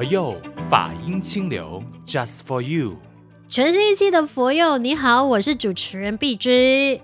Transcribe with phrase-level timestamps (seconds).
[0.00, 0.34] 佛佑
[0.70, 2.96] 法音清流，Just for you。
[3.50, 6.98] 全新一期的佛佑，你好，我是主持人碧芝。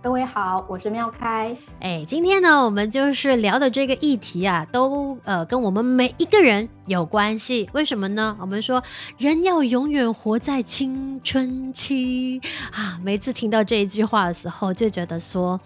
[0.00, 1.56] 各位好，我是妙开。
[1.80, 7.68] 哎，今天呢，我们就是聊的这个议题啊，都呃跟我们每一个人有关系。
[7.72, 8.36] 为什么呢？
[8.40, 8.82] 我们说
[9.16, 12.40] 人要永远活在青春期
[12.72, 12.98] 啊。
[13.02, 15.60] 每次听到这一句话的时候，就觉得说，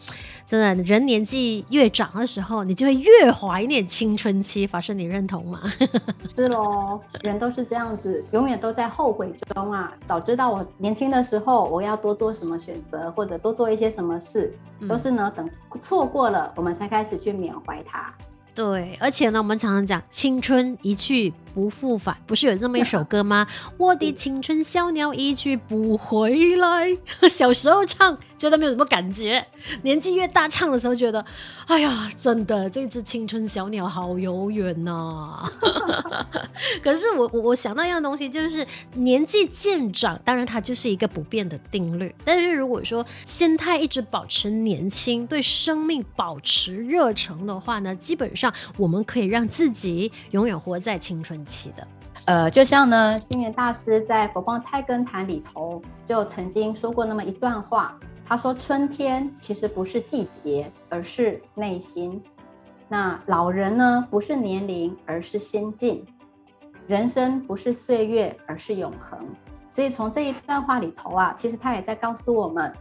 [0.47, 4.67] 真的，人年纪越长的时候，你就会越怀念青春期。
[4.67, 5.61] 法师，你认同吗？
[6.37, 9.93] 是喽，人都是这样子，永远都在后悔中啊。
[10.07, 14.13] 早知道我年轻的时候，我要多做什么选择，或者多做一些什么。
[14.21, 14.55] 事，
[14.89, 15.33] 都是呢。
[15.35, 15.49] 等
[15.81, 18.13] 错错过了，我们才开始去缅怀它。
[18.55, 23.47] 对，而且呢，我们常常讲青春一去不复返，不是有这么一首 歌吗？
[23.79, 26.95] 我的青春小鸟一去不回来。
[27.31, 29.47] 小时候唱觉得没有什么感觉，
[29.83, 31.25] 年纪越大唱的时候觉得，
[31.67, 35.51] 哎呀，真的这只青春小鸟好遥远呐。
[36.85, 42.15] 可是我我我想到一样东西，就是年纪渐长，当然它就是一个不变的定律。
[42.23, 48.42] 但是如果说心态一直保持年轻，对生命保持热诚的话呢，基本上
[48.79, 51.43] 我们可以让自己永远活在青春。
[51.45, 51.87] 期的，
[52.27, 62.23] 呃，就像呢，星云大师在《佛光菜根谭》里头就曾经说过那么一段话，他说：“春天其实不是季节，而是内心。
[62.89, 66.07] 那老人呢，不是年龄，而是心境。
[66.87, 69.19] 人生不是岁月，而是永恒。
[69.69, 72.73] 所以从这一段话里头啊，其实他也在告诉我们，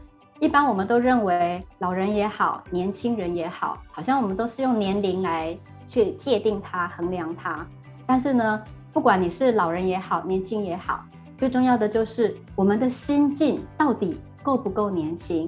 [0.41, 5.55] 一般我们都认为老人也好，年轻人也好，好像我们都是用年龄来
[5.87, 7.63] 去界定它、衡量它。”
[8.07, 11.05] 但是呢，不管你是老人也好，年轻也好，
[11.37, 15.47] 最重要的就是我们的心境到底够不够年轻。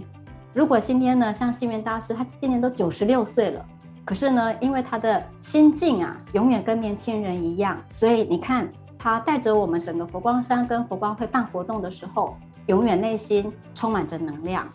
[0.54, 3.66] 如果今天呢，像星云大师，他今年都九十六岁了，
[4.06, 8.70] 可是呢，因为他的心境啊，永远跟年轻人一样，所以你看
[9.00, 14.70] 他带着我们整个佛光山跟佛光会办活动的时候，永远内心充满着能量。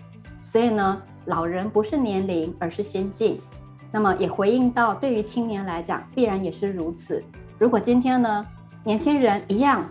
[0.50, 3.38] 所以呢，老人不是年龄，而是心境。
[3.92, 7.22] 那么也回应到，对于青年来讲，必然也是如此。
[7.58, 8.46] 如果今天呢，
[8.82, 9.84] 年轻人一样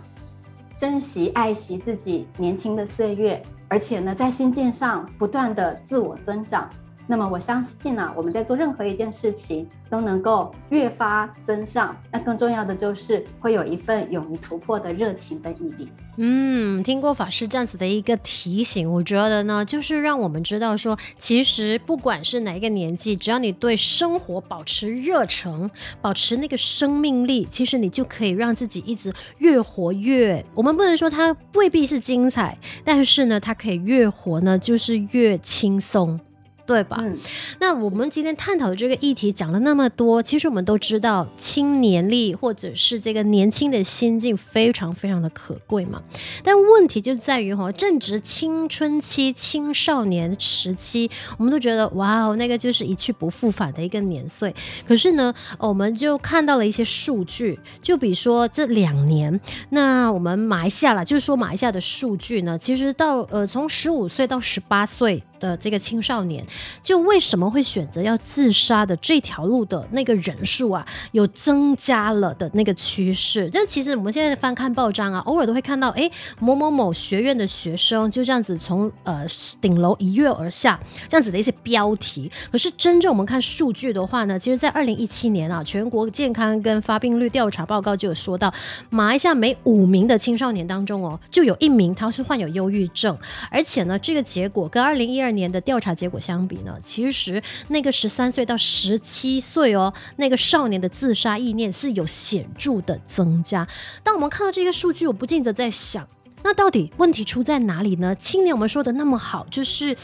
[0.78, 6.68] 珍惜爱惜自己年轻的岁月，而且呢，在心境上不断的自我增长。
[7.10, 11.96] 那么我相信呢、我们在做任何一件事情都能够越发增上。
[12.12, 15.88] 那更重要的就是会有一份勇于突破的热情跟毅力。
[16.18, 25.70] 嗯，听过法师这样子的一个提醒，我觉得呢，就是让我们知道说，其实不管是哪一个年纪，只要你对生活保持热忱，
[26.02, 30.44] 保持那个生命力，其实你就可以让自己一直越活越。
[30.54, 36.20] 我们不能说它未必是精彩，但是呢，它可以越活呢，就是越轻松。
[36.68, 36.98] 对吧？
[37.00, 37.18] 嗯，
[37.60, 46.02] 那我们今天探讨的这个议题讲了那么多，其实我们都知道青年力或者是这个年轻的心境非常非常的可贵嘛。
[46.44, 54.54] 但问题就在于哈，正值青春期、青少年时期，我们都觉得哇哦，那个就是一去不复返的一个年岁。
[54.86, 59.40] 可是呢，我们就看到了一些数据，就比如说这两年，
[59.70, 65.24] 那我们马来西亚啦，就是说马来西亚的数据呢，其实到呃从十五岁到十八岁。
[65.38, 66.46] 的这个青少年，
[66.82, 73.50] 就为什么会选择要自杀的这条路的那个人数啊，有增加了的那个趋势。
[73.52, 79.26] 但其实我们现在翻看报章啊，偶尔都会看到，哎，某某某学院的学生就这样子从呃
[79.60, 80.78] 顶楼一跃而下，
[81.08, 82.30] 这样子的一些标题。
[82.50, 88.52] 可是真正我们看数据的话呢，其实，在二零一七年啊，全国健康跟发病率调查报告就有说到，
[88.90, 93.16] 马来西亚每五名的青少年当中哦，就有一名他是患有忧郁症，
[93.50, 103.68] 而且呢，这个结果跟二零一二二年的调查结果相比呢，其实那个十三岁到十七岁哦，那个少年的自杀意念是有显著的增加。
[104.02, 106.08] 当我们看到这个数据，我不禁的在想，
[106.42, 108.14] 那到底问题出在哪里呢？
[108.14, 109.94] 青年我们说的那么好，就是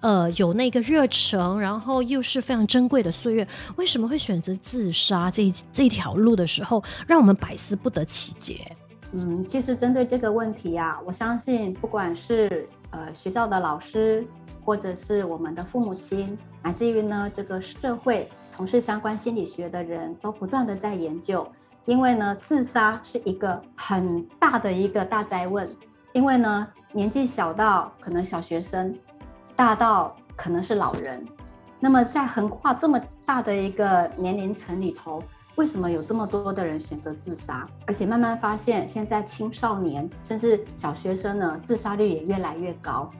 [0.00, 8.70] 呃有那个热忱，然后又是非常珍贵的岁月，为什么会选择自杀这这条路的时候，让我们百思不得其解？
[9.12, 14.22] 嗯，其实针对这个问题啊，我相信不管是呃学校的老师。
[14.64, 21.46] 或者是我们的父母亲，乃至于呢，这个社会从事相关心理学的人都不断的在研究，
[21.84, 25.68] 因为呢，自杀是一个很大的一个大灾问，
[26.12, 28.92] 因为呢，年纪小到可能小学生，
[29.54, 31.22] 大到可能是老人，
[31.78, 35.22] 那么在横跨这么大的一个年龄层里头，
[35.56, 37.64] 为什么有这么多的人选择自杀？
[37.86, 43.10] 而且慢慢发现，现在青少年甚至小学生呢，自杀率也越来越高。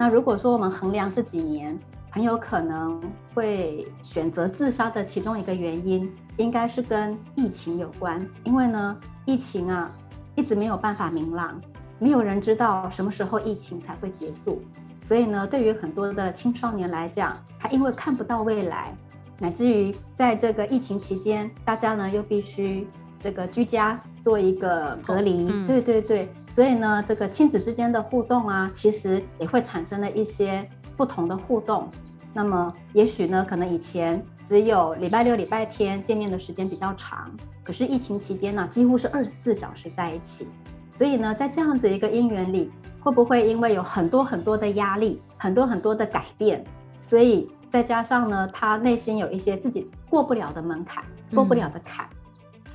[0.00, 1.78] 那如果说我们衡量这几年
[2.10, 2.98] 很有可能
[3.34, 8.18] 会选择自杀的其中一个原因，应该是跟疫情有关。
[8.44, 9.92] 因为呢，疫情啊
[10.34, 11.60] 一直没有办法明朗，
[11.98, 14.62] 没有人知道什么时候疫情才会结束。
[15.06, 18.96] 所以呢，对于很多的青少年来讲，他因为看不到未来，
[19.38, 22.88] 乃至于在这个疫情期间，大家呢又必须
[23.20, 25.46] 这个居家做一个隔离。
[25.48, 31.88] 嗯、对对对，所以呢，这个亲子之间的互动啊，其实也会产生了一些不同的互动。
[32.32, 37.30] 那么，也许呢，可能以前只有礼拜六、礼拜天见面的时间比较长，
[37.62, 40.48] 可是疫情期间呢，几乎是二十四小时在一起。
[40.96, 42.70] 所以呢，在这样子一个因缘里。
[43.02, 46.62] 会不会因为有很多很多的压力，很多很多的改变，
[47.00, 51.02] 所以再加上呢，他内心有一些自己过不了的门槛，
[51.34, 52.16] 过不了的坎，嗯、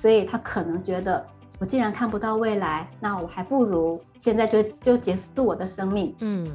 [0.06, 1.26] 所以他可能觉得，
[1.58, 6.16] 我既然看不到未来，那我还不如现在就就结束我的生命。
[6.20, 6.48] 嗯，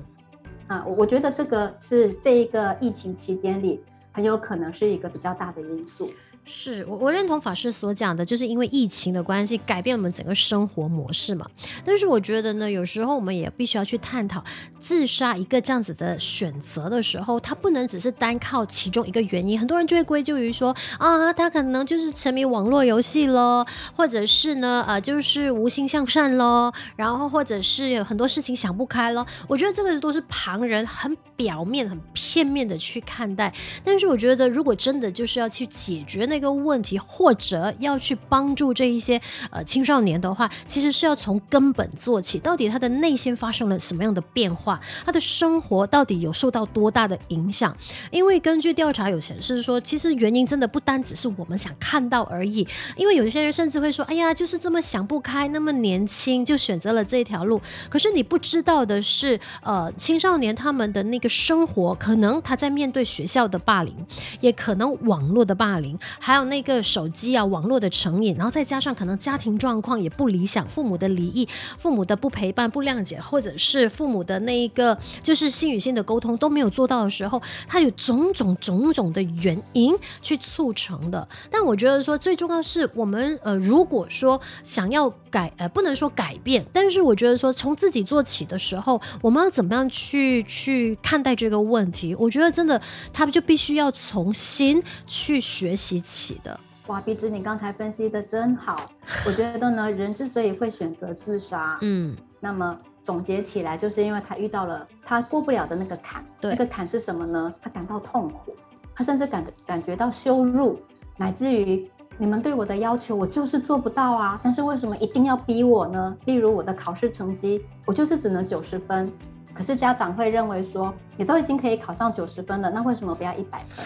[0.68, 3.82] 啊，我觉得这个是这一个疫情期间里
[4.12, 6.08] 很有可能是一个比较大的因素。
[6.44, 11.46] 是我我认同法师所讲的，就是因为疫情的关系，改变我们整个生活模式嘛。
[11.84, 14.42] 但是我觉得呢，有时候我们也必须要去探讨，
[14.80, 19.58] 自杀一个这样子的选择的时候，它不能只是单靠其中一个原因。
[19.58, 23.64] 很多人就会归咎于说啊，他可能就是沉迷网络游戏咯，
[23.94, 29.24] 或者是呢，呃，就是无心向善咯，然后或者是有很多事情想不开咯。
[29.46, 33.54] 我觉得这个都是旁人很表面、很片面的去看待。
[33.84, 42.38] 但是我觉得，如果真的就是要去解决那个问题，或者要去帮助这一些呃青少年的话，其实是要从根本做起。
[42.38, 44.80] 到底他的内心发生了什么样的变化？
[45.04, 47.76] 他的生活到底有受到多大的影响？
[48.10, 52.66] 因为根据调查有显示说，其实原因真的不单只是我们想看到而已。
[52.96, 57.60] 因为有些人甚至会说：“哎呀，就是这么想不开，那么年轻就选择了这条路。”
[57.90, 63.94] 可是你不知道的是，呃，青少年他们的那个生活，可能他在面对学校的霸凌，
[64.40, 65.98] 也可能网络的霸凌。
[66.20, 81.26] 还有那个手机啊，网络的成瘾，然后再加上可能家庭状况也不理想，父母的离异，父母的不陪伴、不谅解，或者是父母的那一个就是心与心的沟通都没有做到的时候，他有种种种种的原因去促成的。
[81.50, 92.14] 但我觉得说最重要是，我们呃，如果说想要改，呃，不能说改变，但是我觉得说从自己做起的时候，我们要怎么样去去看待这个问题？
[92.16, 92.80] 我觉得真的，
[93.12, 96.40] 他们就必须要重新去学习起。
[96.42, 98.90] 的哇，鼻子，你刚才分析的真好。
[99.24, 106.24] 我觉得呢，人之所以会选择自杀， 嗯，那么总结起来，就是因为他遇到了他过不了的那个坎。
[106.40, 107.54] 对，那个坎是什么呢？
[107.62, 108.56] 他感到痛苦，
[108.94, 110.80] 他甚至感感觉到羞辱，
[111.16, 114.40] 乃至于你们对我的要求，我就是做不到啊。
[114.42, 116.16] 但是为什么一定要逼我呢？
[116.24, 119.12] 例如我的考试成绩，我就是只能九十分，
[119.54, 123.84] 可是家长会认为说，你都已经可以考上九十分了，那为什么不要一百分？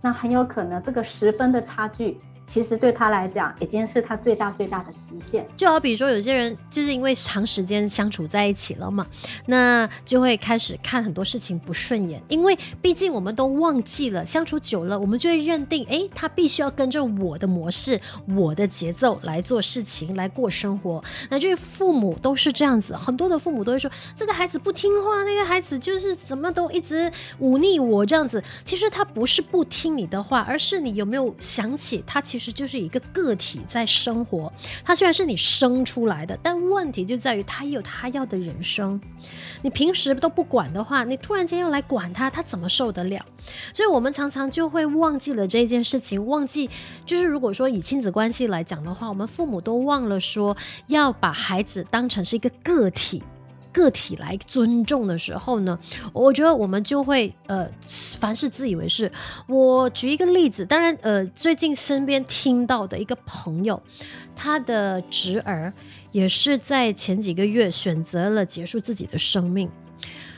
[0.00, 2.18] 那很有可能这个十分的差距。
[2.46, 5.46] 其实对他来讲，已经是他最大最大的极限。
[5.56, 9.06] 就好比说，有些人就是因为长时间相处在一起了嘛，
[9.46, 12.22] 那就会开始看很多事情不顺眼。
[12.28, 17.98] 因为毕竟我们都忘记了，相处久了，我们就会认定，哎，他必须要跟着我的模式、
[18.28, 21.02] 我的节奏来做事情、来过生活。
[21.30, 28.42] 那这些父母都是这样子，很多的父母都会说，这个孩子不听话，那个孩子就是怎么都一直忤逆我这样子。
[28.62, 32.22] 其实他不是不听你的话，而是你有没有想起他？
[32.34, 34.52] 其实就是一个个体在生活，
[34.84, 39.00] 他虽然是你生出来的，但问题就在于他有他要的人生。
[39.62, 43.24] 你平时都不管的话，你突然间要来管他，他怎么受得了？
[43.72, 46.68] 所以我们常常就会忘记了这件事情，忘记
[47.06, 50.56] 就是如果说以亲子关系来讲的话，我们父母都忘了说
[50.88, 53.22] 要把孩子当成是一个个体。
[53.72, 55.78] 个体来尊重的时候呢，
[56.12, 57.68] 我觉得我们就会呃，
[58.18, 59.10] 凡事自以为是。
[59.46, 63.82] 我举一个例子，当然呃，最近身边听到的一个朋友，
[64.34, 65.72] 他的侄儿
[66.12, 69.68] 也是在前几个月选择了结束自己的生命，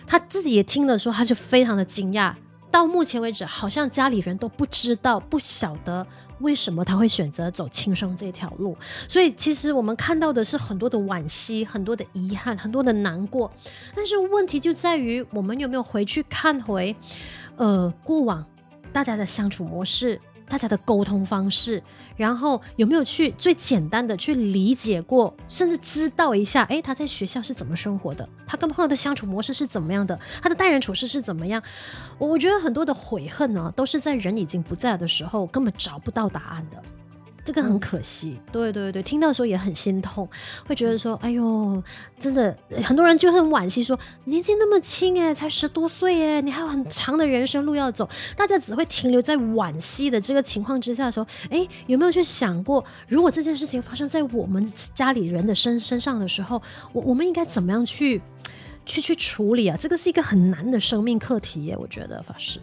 [0.06, 2.34] 他自己也听了说，他就非常的惊讶。
[2.70, 6.06] 到目前为止，好像家里人都不知道、不晓得。
[6.40, 8.76] 为什么他会选择走轻生这条路？
[9.08, 13.50] 所以其实我们看到的是很多的惋惜、很多的遗憾、很多的难过。
[13.94, 16.94] 但是问题就在于，我们有没有回去看回，
[17.56, 18.44] 呃，过往
[18.92, 20.20] 大家的相处模式？
[20.48, 21.82] 大家的沟通方式，
[22.16, 28.28] 然后有没有去最简单的去理解过，甚至知道一下，诶，他在学校是怎么生活的？
[28.46, 30.18] 他跟朋友的相处模式是怎么样的？
[30.40, 31.62] 他的待人处事是怎么样？
[32.18, 36.82] 我觉得很多的悔恨呢，都是在人已经不在的时候根本找不到答案的。
[37.46, 38.36] 这个很可惜。
[38.38, 40.28] 嗯、对对对，听到的时候也很心痛，
[40.66, 41.82] 会觉得说，哎呦，
[42.18, 56.60] 真的很多人就很惋惜说，年纪那么轻哎，才十多岁哎，你还有很长的人生路要走，大家只会停留在惋惜的这个情况之下的时候，哎，有没有去想过，如果这件事情发生在我们家里人的身身上的时候，
[56.92, 58.20] 我我们应该怎么样去？
[58.88, 61.76] 去去处理啊，这个是一个很难的生命课题耶。
[61.76, 62.60] 我觉得法师，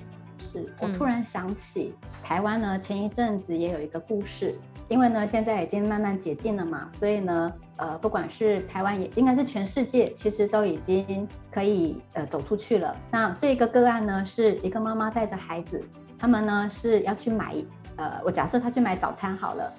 [0.53, 4.57] 是我突然想起、嗯、台湾呢，前一阵子也有一个故事，
[4.87, 12.95] 因为呢现在已经慢慢解禁了嘛，所以呢，呃，不管是台湾也应该是全世界，其实都已经可以呃走出去了。
[13.11, 15.83] 那这个个案呢，是一个妈妈带着孩子，
[16.17, 17.55] 他们呢是要去买，
[17.95, 19.73] 呃，我假设他去买早餐好了，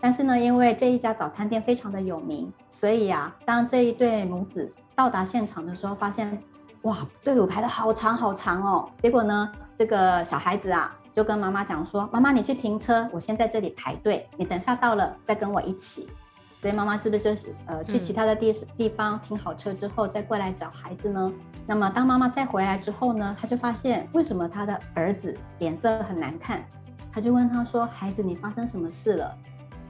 [0.00, 4.72] 但是呢，因为这一家早餐店非常的有名，所以啊，当这一对母子。
[4.94, 6.38] 到达现场的时候，发现
[6.82, 8.86] 哇，队伍排得好长好长哦。
[9.00, 9.50] 结果呢，
[9.82, 16.08] 这个小孩子啊，就跟妈妈讲说：“妈妈，你去停车，我先在这里排队，你等下到了再跟我一起。”
[16.56, 21.32] 所以妈妈是不是就是呃去其他的地地方停好车之后再过来找孩子呢？
[21.66, 26.64] 那么当妈妈再回来之后呢，她就发现为什么她的儿子脸色很难看，
[27.12, 29.36] 她就问他说：“孩子，你发生什么事了？”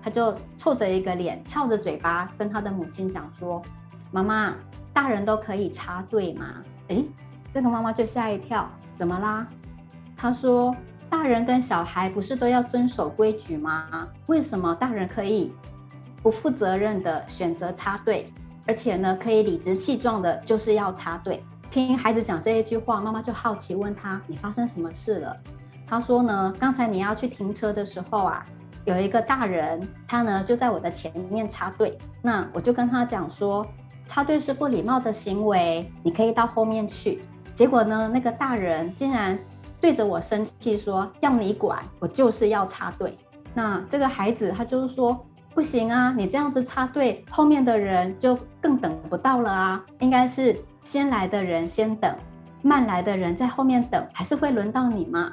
[0.02, 3.60] 他就臭着一个脸，翘着嘴巴跟他的母亲讲说
[4.10, 4.54] ：“妈妈。”
[4.94, 6.46] 大人都可以插队吗？
[6.88, 7.04] 诶，
[7.52, 9.46] 这个妈妈就吓一跳，怎么啦？
[10.22, 10.72] 他说
[11.10, 14.06] ：“大人跟小孩不是都要遵守规矩吗？
[14.28, 15.52] 为什么大人可以
[16.22, 18.26] 不负责任的选择插队，
[18.64, 25.36] 而且呢，可以理直气壮的就是要插队？”听孩子讲这一句话，妈妈就好奇问他：“你发生什么事了？”
[25.88, 28.44] 他说呢：“刚才你要去停车的时候啊，
[28.84, 33.66] 有一个大人，他呢就在我的前面插队，那我就跟他讲说。”
[34.06, 37.20] 插队是不礼貌的行为，你可以到后面去。
[37.54, 39.38] 结果呢，那个大人竟然
[39.82, 43.14] 对着我生气说：“要你管，我就是要插队。”
[43.52, 49.84] 那这个孩子他就是说：“不行啊，你这样子插队，后面的人就更等不到了啊！
[49.98, 52.16] 应该是先来的人先等，
[52.62, 55.30] 慢来的人在后面等，还是会轮到你嘛？”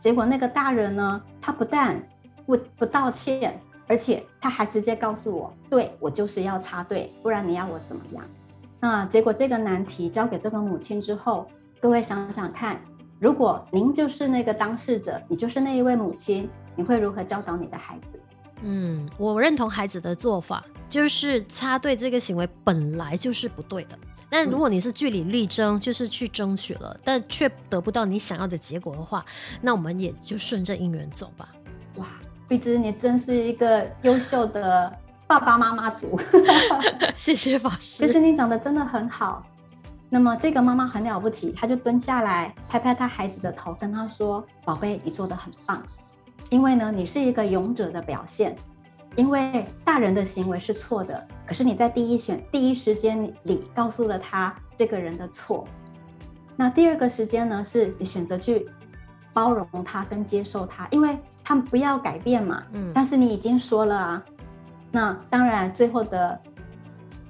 [0.00, 2.02] 结果那个大人呢，他不但
[2.46, 3.60] 不不道歉。
[3.86, 8.24] 而且他还直接告诉我，对，我就是要插队，不然你要我怎么样？
[8.78, 11.44] 那结果这个难题交给这个母亲之后，
[11.80, 12.80] 各位想想看，
[13.20, 18.18] 如果您就是那个当事者，你就是那一位母亲，你会如何教导你的孩子？
[18.62, 23.98] 嗯，我认同孩子的做法，就是插队这个行为本来就是不对的。
[24.30, 29.22] 但如果你是据理力争，就是去争取了，但却得不到你想要的结果的话，
[29.60, 31.46] 那我们也就顺着因缘走吧。
[31.96, 32.06] 哇！
[32.48, 34.90] 碧芝，你真是一个优秀的
[35.26, 36.18] 爸爸妈妈族，
[37.18, 38.06] 谢谢法师。
[38.06, 39.44] 其实你讲的真的很好。
[40.10, 45.82] 那么这个妈妈很了不起，她就蹲下来拍拍她孩子的头，跟他说：“宝贝，你做的很棒。
[46.50, 48.54] 因为呢，你是一个勇者的表现。
[49.16, 55.66] 因为大人的行为是错的，可是你在第一选第一时间里告诉了他这个人的错。
[56.56, 58.68] 那第二个时间呢，是你选择去。”
[59.32, 62.60] 包容他跟接受他，因为他们不要改变嘛。
[62.72, 64.24] 嗯，但是你已经说了啊，
[64.90, 66.36] 那当然最后的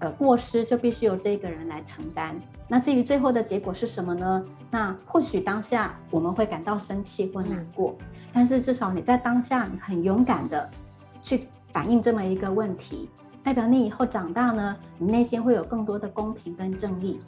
[0.00, 2.36] 呃过失就必须由这个人来承担。
[2.68, 4.42] 那至于最后的结果是什么呢？
[4.70, 10.68] 那或许当下我们会感到生气或难过，嗯，但是至少你在当下很勇敢的
[11.22, 13.08] 去反映这么一个问题，
[13.42, 17.18] 代表你以后长大呢，你内心会有更多的公平跟正义。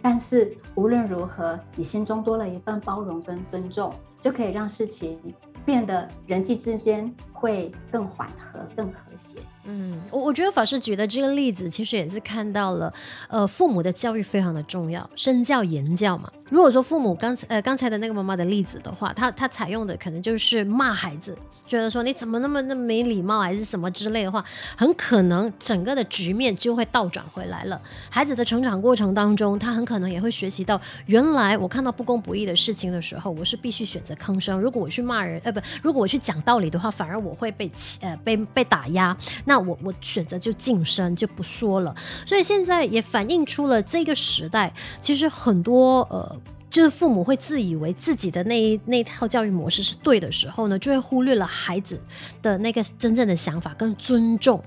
[0.00, 5.18] 但是无论如何，你心中多了一份包容跟尊重，就可以让事情
[5.64, 9.38] 变得人际之间会更缓和、更和谐。
[9.64, 12.92] 嗯，我我觉得法师举的这个例子，其实也是看到了，
[13.28, 16.30] 呃，父母的教育非常的重要，身教言教嘛。
[16.50, 24.42] 如果说父母刚才呃刚才的那个妈妈的例子的话，他他采用的可能就是骂孩子，觉得说你怎么那么那么没礼貌，还是什么之类的话，
[24.74, 27.80] 很可能整个的局面就会倒转回来了。
[28.08, 34.58] 孩子的成长过程当中，他很可能也会学习到，原来我看到不公不义的事情的时候，我是必须选择吭声。
[34.58, 37.70] 如果我去骂人，呃不，如果我去讲道理的话，反而我我会被
[38.00, 39.16] 呃被被打压。
[39.44, 41.94] 那我我选择就晋升，就不说了。
[42.24, 46.36] 所以现在也反映出了这个时代，其实很多呃。
[46.70, 51.98] 就是父母会自以为自己的那一那套教育模式是对的时候呢，就会忽略了孩子
[52.42, 54.62] 的那个真正的想法跟尊重。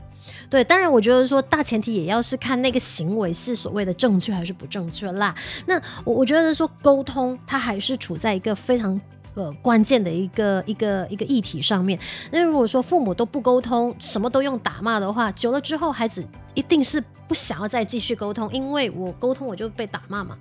[0.49, 5.33] 对，当然我觉得说大前提也要是看那个行为是所谓的正确还是不正确啦。
[5.67, 8.99] 那我我觉得说沟通，它还是处在一个非常
[9.35, 11.97] 呃关键的一个一个一个议题上面。
[12.31, 20.37] 那如果说父母都不沟通，什么都用打骂的话，久了之后孩子一定是不想要再继续沟通，因为我沟通我就被打骂嘛。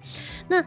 [0.49, 0.65] 那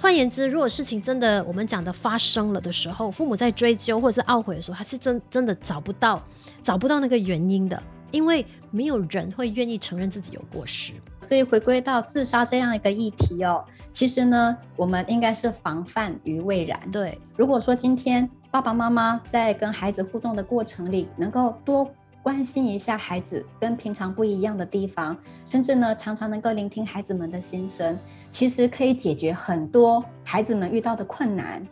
[0.00, 6.22] 换言之，如果事情真的我们讲的发生了的时候，父母在追究或者是懊悔的时候，他是真真的找不到
[6.62, 10.92] 找不到那个原因的，因为没有人会愿意承认自己有过失。
[11.20, 16.80] 所以回归到自杀这样一个议题哦，其实呢，我们应该是防范于未然。
[16.90, 21.90] 对，如果说今天爸爸妈妈在跟孩子互动的过程里，能够多。
[22.20, 27.98] 关心一下孩子跟平常不一样的地方，甚至呢，常常能够聆听孩子们的心声，
[28.30, 31.66] 其实可以解决很多孩子们遇到的困难，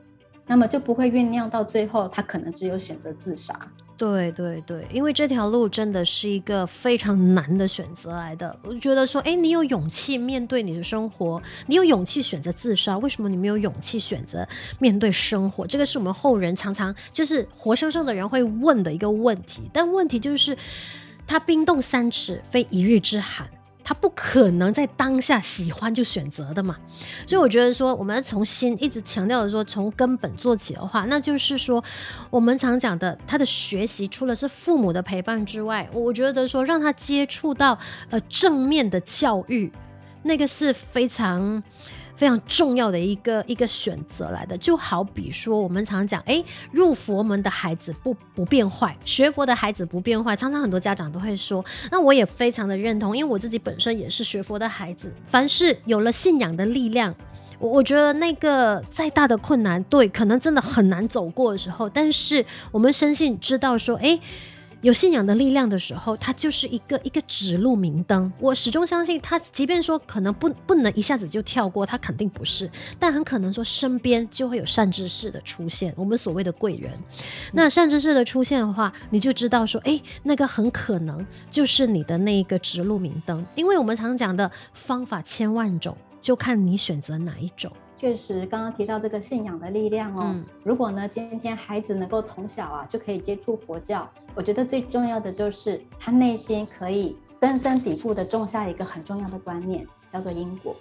[0.47, 3.55] 那么就不会酝酿到最后，他可能只有选择自杀。
[3.99, 8.55] 对对对，因为这条路真的是一个非常难的选择来的。
[8.63, 14.47] 我觉得说，哎，你有勇气面对你的生活，你有勇气选择自杀，为什么你没有勇气选择
[14.79, 15.67] 面对生活？
[15.67, 19.63] 这个是我们后人常常就是活生生的人会问的一个问题。
[19.73, 20.57] 但问题就是，
[21.27, 23.49] 他冰冻三尺，非一日之寒。
[23.89, 26.77] 他不可能在当下喜欢就选择的嘛，
[27.25, 31.85] 所以我觉得说，我们从心一直强调的说，从根本做起的话，那就是说，
[32.29, 37.79] 我们常讲的，他的学习除了是父母的陪伴之外，我觉得说，让他接触到
[38.11, 39.71] 呃正面的教育，
[40.25, 41.63] 那个是非常。
[42.17, 46.43] 非常重要的一个一个选择来的，就好比说我们常讲，哎，
[46.73, 50.35] 入佛门的孩子不不变坏，学佛的孩子不变坏。
[50.35, 55.13] 常常很多家长都会说，那我也非常的认同，因为我自己本身也是学佛的孩子。
[55.27, 57.15] 凡是有了信仰的力量，
[57.59, 64.19] 我我觉得那个再大的困难，对，可能真的很难走过的时候，但是我们深信知道说，哎。
[64.83, 68.33] 有信仰的力量的时候，它就是一个一个指路明灯。
[68.41, 76.93] 我始终相信，他即便说可能不不能一下子就跳过，他肯定不是，但很可能说身边就会有善知识的出现，我们所谓的贵人。
[77.53, 83.45] 那善知识的出现的话，你就知道说，哎，那个很可能就是你的那一个指路明灯。
[83.55, 87.73] 因为我们常讲的方法千万种，就看你选择哪一种。
[87.97, 90.25] 确实，刚刚提到这个信仰的力量哦。
[90.27, 100.77] 嗯、如果呢，今天孩子能够从小啊就可以接触佛教，我觉得最重要的就是他内心可以根深蒂固的种下一个很重要的观念，叫做因果。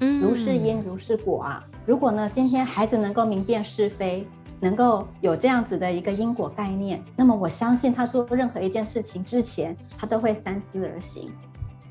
[0.00, 1.64] 嗯，如是因，如是果啊。
[1.86, 4.26] 如果呢，今天孩子能够明辨是非，
[4.60, 11.32] 能够有这样子的一个因果概念，那么我相信他做任何一件事情之前，他都会三思而行。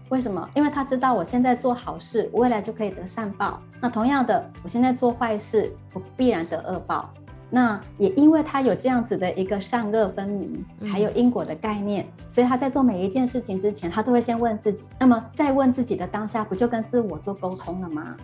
[0.10, 0.50] 为什么？
[0.56, 3.60] 因为他知道我现在做好事，我未来就可以得善报。
[3.82, 7.10] 那同样的，我现在做坏事，我必然得恶报。
[7.50, 14.86] 那也因为他有这样子的一个善恶分明，还有因果的概念，嗯、所以他在做每一件事情之前，他都会先问自己。
[15.00, 18.16] 那么在问自己的当下，不就跟自我做沟通了吗？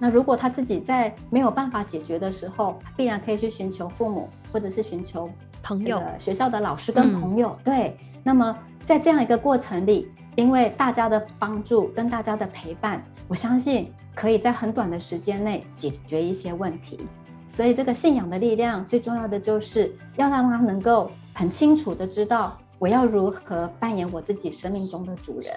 [0.00, 5.30] 那如果他自己在没有办法解决的时候，必然可以去寻求父母，或者是寻求
[5.62, 7.50] 朋友、学校的老师跟朋友。
[7.50, 10.10] 嗯、对，那么在这样一个过程里。
[10.36, 17.00] 因为大家的帮助跟大家的陪伴，我相信可以在很短的时间内解决一些问题。
[17.48, 25.52] 所以，这个信仰的力量最重要的就是要让他能够很清楚的知道我要如何扮演我自己生命中的主人。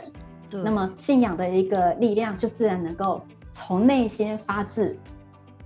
[0.50, 3.22] 对那么，信仰的一个力量就自然能够
[3.54, 4.98] 从内心发自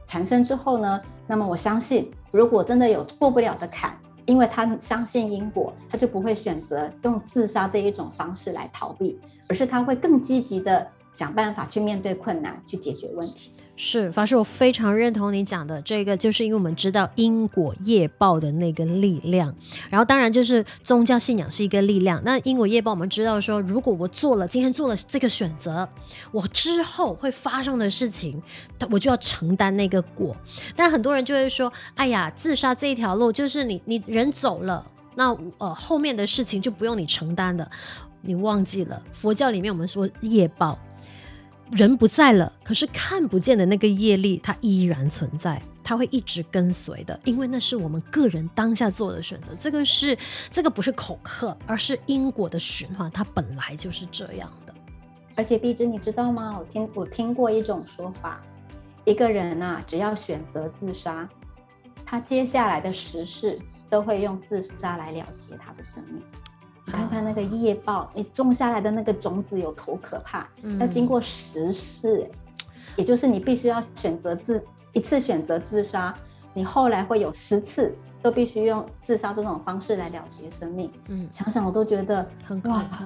[0.06, 3.98] 产生之后呢，那么我相信，如果真的有过不了的坎。
[4.30, 13.52] 因为他相信因果，他就不会选择用自杀这一种方式来逃避，而是他会更积极的想办法去面对困难，去解决问题。
[13.82, 19.56] 是法师，我非常认同你讲的这个，就是因为我们知道因果业报的那个力量，
[19.90, 22.22] 然后当然就是宗教信仰是一个力量。
[22.26, 25.88] 那因果业报，我们知道说，如果我做了今天做了这个选择，
[26.34, 28.44] 我之后会发生的事情，
[28.92, 30.36] 我就要承担那个果。
[30.76, 37.66] 但很多人就会说，哎呀，自杀这一条路就是你你人走了，那呃后面的事情就不用你承担的。
[38.20, 40.78] 你忘记了佛教里面我们说业报。
[41.72, 49.54] 人不在了，可是看不见的那个业力，它依然存在，它会一直跟随的，因为那是我们个人当下做的选择。
[49.60, 50.18] 这个是
[50.50, 54.74] 这个不是恐吓，而是因果的循环，它本来就是这样的。
[55.36, 56.58] 而且碧芝，你知道吗？
[56.60, 58.42] 我听我听过一种说法，
[59.06, 61.30] 一个人啊，只要选择自杀，
[62.06, 66.22] 他接下来的十世都会用自杀来了结他的生命。
[66.90, 70.48] 看看那个叶报，你种下来的那个种子有多可怕？
[70.64, 72.30] 嗯、要经过十世，
[72.96, 76.14] 也就是你必须要选择自一次选择自杀，
[76.54, 80.92] 你后来会有十次都必须用自杀这种方式来了结生命。
[81.08, 83.06] 嗯，想想我都觉得很可怕，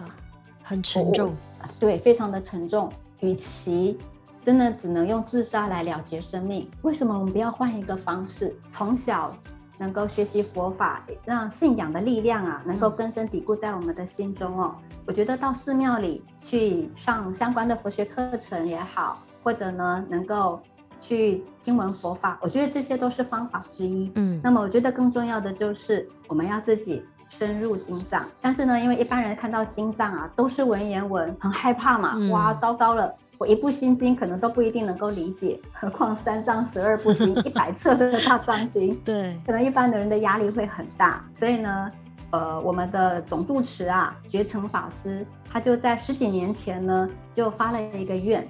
[0.64, 1.36] 很沉重。
[1.80, 2.92] 对，非常的沉重。
[3.22, 3.98] 与其
[4.44, 8.54] 真的只能用自杀来了结生命，为什么我们不要换一个方式？
[8.70, 9.36] 从小。
[9.84, 14.74] 能够学习佛法，让信仰的力量啊，能够根深蒂固在我们的心中哦。
[15.06, 20.62] 我觉得到寺庙里去上相关的佛学课程也好，或者呢，能够
[21.02, 24.10] 去听闻佛法，我觉得这些都是方法之一。
[24.16, 27.04] 嗯，那么我觉得更重要的就是我们要自己
[27.36, 28.26] 深入经藏。
[28.42, 32.14] 但是呢，因为一般人看到经藏啊，都是文言文，很害怕嘛。
[32.16, 41.24] 嗯、哇，糟糕了，我一部心经可能都不一定能够理解，何况三藏十二部经，一百册的大藏经， 对，可能一般的人的压力会很大。
[41.38, 41.90] 所以呢，
[42.32, 48.48] 呃，我们的总住持啊，觉成法师，他就在十几年前呢，就发了一个愿。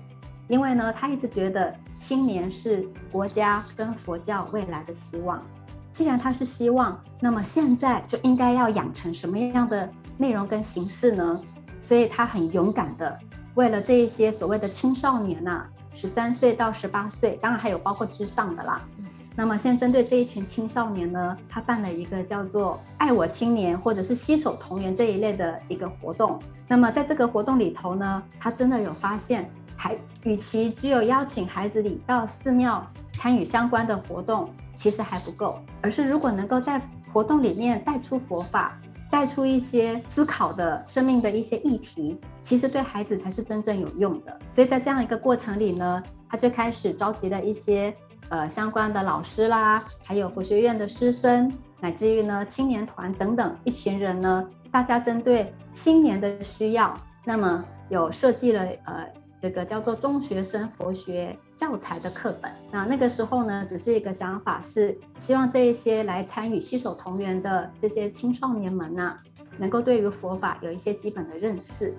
[0.50, 5.42] 因为呢，他一直觉得青年是国家跟佛教未来的希望。
[5.94, 11.40] 既然他是希望，那么现在就应该要养成什么样的内容跟形式呢？
[11.80, 13.18] 所以他很勇敢的，
[13.54, 18.82] 为了这一些所谓的青少年呐、啊，十三岁到十八岁，当然还有包括之上的啦。
[19.36, 26.40] 那么现在针对这一群青少年呢，他办了一个叫做“爱我青年”或者是“携手同源”这一类的一个活动。
[26.68, 29.50] 那么在这个活动里头呢，他真的有发现。
[29.84, 29.94] 还，
[30.24, 32.82] 与其只有邀请孩子里到寺庙
[33.18, 35.60] 参与相关的活动，其实还不够。
[35.82, 38.80] 而是如果能够在活动里面带出佛法，
[39.12, 44.40] 带出一些思考的生命的一些议题，其实对孩子才是真正有用的。
[44.50, 47.94] 所以在这样一个过程里呢，他就开始召集了一些
[48.30, 59.06] 呃相关的老师啦，还有佛学院的师生，乃至于呢青年团等等一群人呢，大家针对青年的需要，那么有设计了呃。
[59.44, 62.50] 这个叫做中学生佛学教材的课本。
[62.72, 69.20] 那那个时候呢，只是一个想法，是希望这一些来参与携手同源的这些青少年们呢，
[69.58, 71.94] 能够对于佛法有一些基本的认识。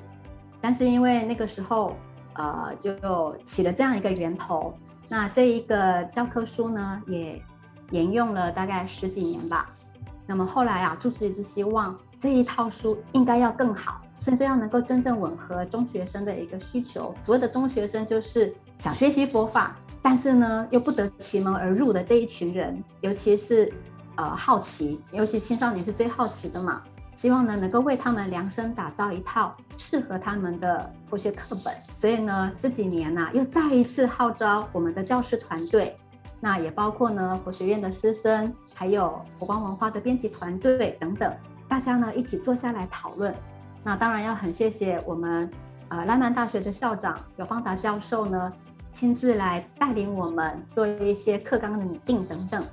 [0.58, 1.94] 但是因为那个时候，
[2.32, 4.72] 呃，就起了这样一个源头，
[5.06, 7.42] 那这一个教科书呢，也
[7.90, 9.68] 沿用了大概十几年吧。
[10.26, 14.00] 那么后来啊，住持一直希望这一套书应该要更好。
[14.20, 17.14] 甚至要能够真正吻合中学生的一个需求。
[17.22, 23.72] 所谓的中学生，就是想学习佛法，但是呢又不得其门而入的这一群人，尤其是
[24.16, 26.82] 呃好奇，尤其青少年是最好奇的嘛。
[27.14, 31.72] 希望呢能够为他们量身打造一套适合他们的佛学课本。
[31.94, 35.94] 所以呢这几年呢、又再一次号召我们的教师团队，
[36.40, 41.32] 那也包括呢佛学院的师生，还有佛光文化的编辑团队等等，
[41.68, 43.32] 大家呢一起坐下来讨论。
[43.84, 45.48] 那当然要很谢谢我们，
[45.88, 48.50] 呃，兰南大学的校长有邦达教授呢，
[48.92, 52.64] 亲自来带领我们做一些课纲的拟定等等。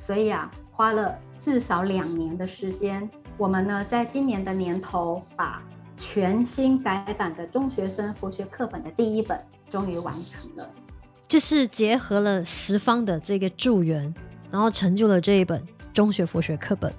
[0.00, 5.62] 所以啊，花了至少两年的时间，我们呢在今年的年头把
[5.96, 10.68] 全新改版的中学生佛学课本的第一本终于完成了，
[11.28, 14.12] 就是结合了十方的这个助缘，
[14.50, 15.62] 然后成就了这一本。
[15.96, 16.92] 中学佛学课本，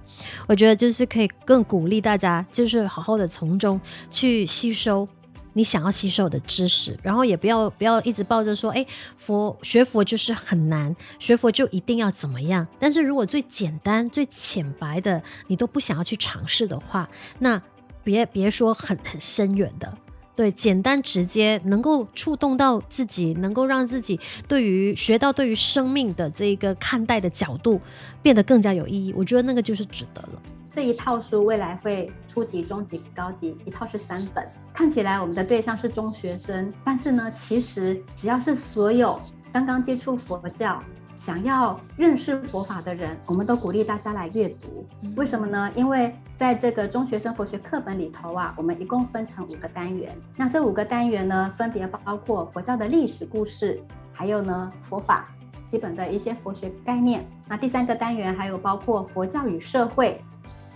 [0.47, 3.79] 我觉得就是可以更鼓励大家，就是好好的从中
[4.09, 5.07] 去吸收
[5.53, 8.83] 你想要吸收的知识，然后也不要不要一直抱着说，哎，
[9.15, 12.65] 佛学佛就是很难，学佛就一定要怎么样。
[12.79, 17.07] 但是如果最简单、最浅白的你都不想要去尝试的话，
[17.37, 17.61] 那
[18.03, 19.95] 别别说很很深远的。
[20.37, 27.81] 对，简单直接，能够触动到自己，能够让自己对于学到对于生命的这一个看待的角度
[28.21, 29.11] 变得更加有意义。
[29.17, 30.41] 我觉得那个就是值得了。
[30.69, 34.47] 这一套书未来会初级、中级、高级，一套是三本。
[34.71, 39.19] 看起来我们的对象是中学生，但是呢，其实只要是所有
[39.51, 40.79] 刚刚接触佛教。
[41.17, 44.85] 想要认识佛法的人，我们都鼓励大家来阅读。
[45.15, 45.69] 为什么呢？
[45.75, 50.15] 因为在这个中学生佛学课本里头啊，我们一共分成五个单元。
[50.35, 53.81] 那这五个单元呢，分别包括佛教的历史故事，
[54.13, 55.25] 还有呢佛法
[55.65, 57.27] 基本的一些佛学概念。
[57.47, 60.21] 那第三个单元还有包括佛教与社会。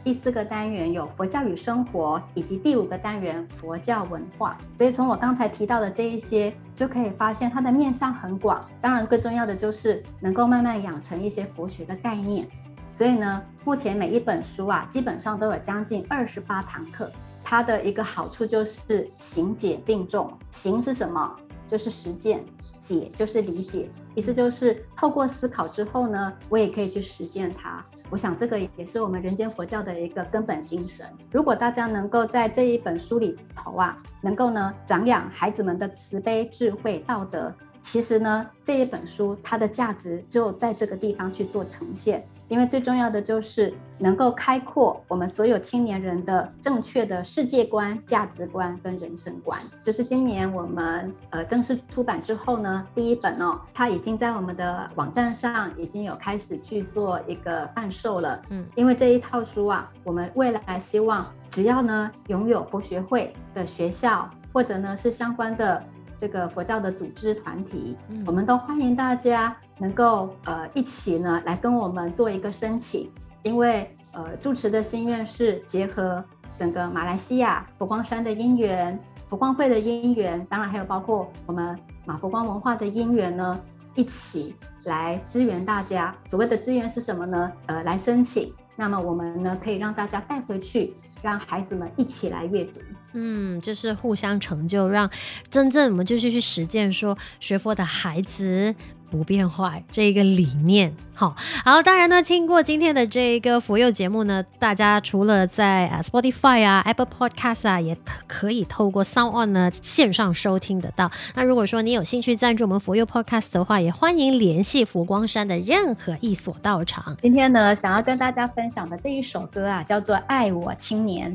[0.03, 4.57] 第四个单元有佛教与生活，以及第五个单元佛教文化。
[4.75, 8.63] 所以从我刚才提到的这一些，就可以发现它的面向很广。
[8.79, 12.47] 当然，最重要的就是能够慢慢养成一些佛学的概念。
[12.89, 17.11] 所以呢，目前每一本书啊，基本上都有将近二十八堂课。
[17.43, 20.31] 它的一个好处就是行解并重。
[20.49, 21.35] 行是什么？
[21.67, 22.43] 就是实践，
[22.81, 27.81] 解就是理解，意思就是透过思考之后呢，我也可以去实践它。
[28.11, 31.05] 我想这个也是我们人间佛教的一个根本精神。
[31.31, 42.21] 如果大家能够在这一本书里头啊，能够呢长养孩子们的慈悲、智慧、道德，其实呢这一本书它的价值就在这个地方去做呈现。
[42.51, 49.57] 因为最重要的就是能够开阔我们所有青年人的正确的世界观、价值观跟人生观。
[49.81, 58.41] 就是今年我们呃正式出版之后呢，第一本哦，它已经在我们的网站上已经有开始去做一个贩售了。
[58.49, 65.81] 嗯，因为这一套书啊，我们未来希望只要呢拥有博学会的学校或者呢是相关的。
[66.21, 73.09] 这个佛教的组织团体，嗯、我们都欢迎大家能够呃一起呢来跟我们做一个申请，
[73.41, 76.23] 因为呃住持的心愿是结合
[76.55, 83.59] 整个马来西亚佛光山的因缘、佛光会的因缘，当然还有包括我们马佛光文化的因缘呢，
[83.95, 86.15] 一起来支援大家。
[86.25, 87.51] 所谓的支援是什么呢？
[87.65, 92.79] 呃，来申请，那么我们呢可以让大家带回去，让孩子们一起来阅读。
[93.13, 95.09] 嗯，就是互相成就，让
[95.49, 98.73] 真正我们就是去实践说学佛的孩子
[99.09, 100.93] 不变坏这一个理念。
[101.13, 107.95] 好，好，当然呢，听过今天的这一个佛佑节目呢，大家除了在啊 Spotify 啊 Apple Podcast 啊，也
[108.25, 111.11] 可以透过 Sound On 呢线上收听得到。
[111.35, 117.15] 那如果说你有兴趣赞助我们佛佑 Podcast 的话，也欢迎联系佛光山的任何一所道场。
[117.21, 121.31] 今天呢，想要跟大家分享的这一首歌啊，叫做《爱我青年》。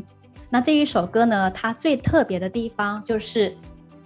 [0.48, 3.56] 那这一首歌呢，它最特别的地方就是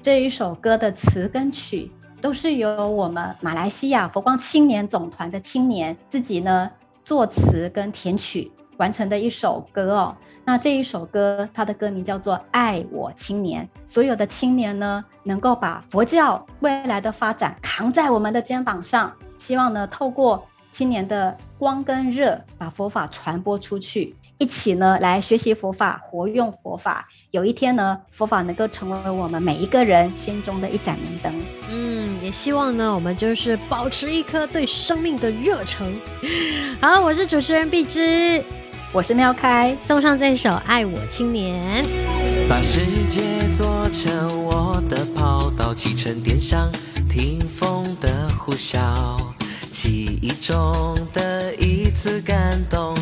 [0.03, 6.71] 这一首歌的词跟曲都是由我们马来西亚佛光青年总团的青年自己呢
[7.05, 10.17] 作词跟填曲完成的一首歌哦。
[10.43, 24.17] 那这一首歌它的歌名叫做《爱我青年》，所有的青年呢能够把佛教未来的发展扛在我们的肩膀上，希望呢透过青年的光跟热，把佛法传播出去。
[24.41, 27.07] 一起呢来学习佛法，活用佛法。
[27.31, 31.31] 有一天呢，佛法能够成为我们每一个人心中的一盏明灯。
[31.71, 35.87] 嗯，也希望呢，我们就是保持一颗对生命的热诚。
[36.81, 38.43] 好，我是主持人碧芝，
[38.93, 41.85] 我是喵开，送上这首《爱我青年》。
[42.49, 46.73] 把世界做成我的跑道，启程点上，
[47.11, 48.79] 听风的呼啸，
[49.71, 52.97] 记忆中的一次感动。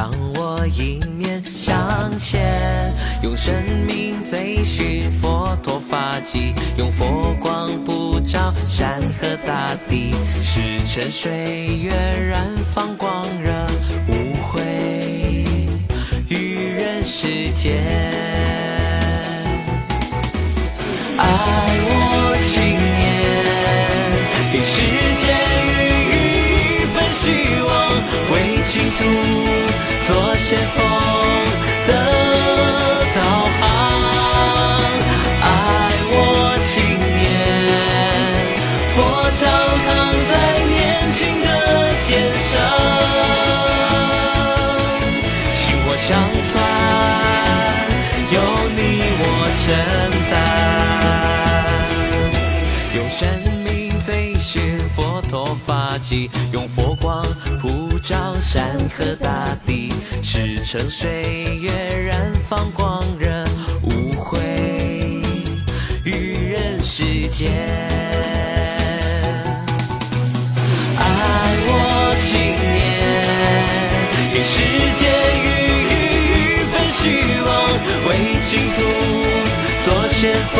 [0.00, 2.90] 让我迎面向前，
[3.22, 3.52] 用生
[3.86, 13.52] 命追寻佛陀法迹，用佛光普照山河大地，赤诚岁月燃放光热，
[14.08, 15.44] 无悔
[16.30, 17.76] 于人世间。
[21.18, 21.26] 爱
[21.84, 22.89] 我青
[28.70, 29.04] 净土。
[30.06, 31.19] 做先锋
[56.52, 57.24] 用佛光
[57.60, 59.92] 普照山河大地。
[60.22, 61.22] 赤诚岁
[61.60, 61.70] 月
[62.06, 63.44] 燃放光热，
[63.82, 64.38] 无悔
[66.04, 67.50] 于人世间。
[70.96, 71.02] 爱
[71.66, 72.28] 我青
[72.76, 72.78] 年，
[74.32, 74.54] 给世
[75.00, 75.02] 界
[75.40, 75.46] 予
[75.90, 75.92] 以
[76.34, 77.00] 一份希
[77.46, 77.48] 望，
[78.06, 78.08] 为
[78.42, 78.78] 净土
[79.82, 80.20] 做先
[80.54, 80.58] 锋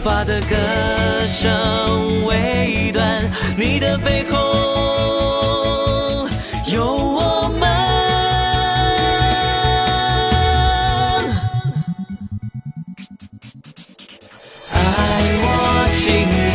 [0.00, 0.56] 弘法的歌
[1.28, 4.38] 声未断，你的背后
[6.72, 7.68] 有我们。
[14.72, 14.74] 爱
[15.42, 15.44] 我
[15.92, 16.02] 青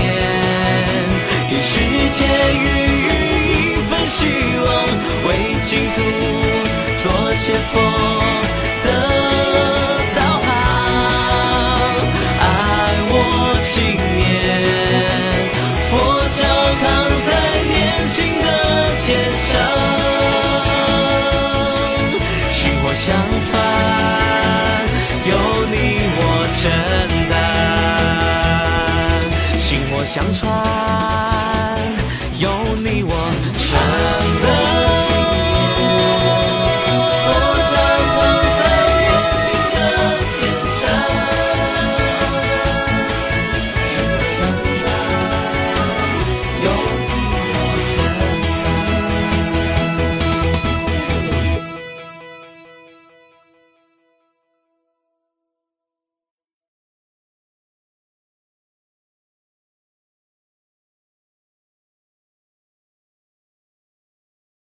[0.01, 0.03] 年，
[1.49, 1.73] 给世
[2.17, 2.19] 界
[2.55, 2.65] 予
[3.05, 3.07] 以
[3.69, 4.17] 一份希
[4.65, 4.67] 望，
[5.27, 5.29] 为
[5.69, 5.97] 净土。
[7.03, 7.05] 做
[7.35, 7.73] 先锋